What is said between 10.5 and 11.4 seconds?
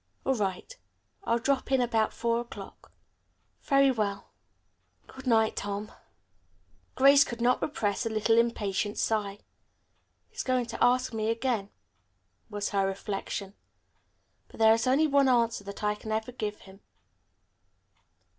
to ask me